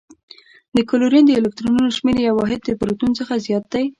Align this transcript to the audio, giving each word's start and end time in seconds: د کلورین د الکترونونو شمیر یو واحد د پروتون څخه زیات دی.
د 0.75 0.77
کلورین 0.89 1.23
د 1.27 1.31
الکترونونو 1.39 1.89
شمیر 1.97 2.17
یو 2.21 2.35
واحد 2.39 2.59
د 2.63 2.69
پروتون 2.79 3.11
څخه 3.19 3.33
زیات 3.45 3.65
دی. 3.73 3.85